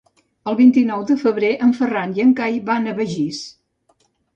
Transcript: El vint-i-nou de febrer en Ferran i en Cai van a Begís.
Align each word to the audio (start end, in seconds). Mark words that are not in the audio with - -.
El 0.51 0.55
vint-i-nou 0.61 1.03
de 1.11 1.19
febrer 1.25 1.53
en 1.67 1.75
Ferran 1.83 2.19
i 2.21 2.27
en 2.27 2.35
Cai 2.43 2.61
van 2.75 2.95
a 2.97 3.01
Begís. 3.05 3.49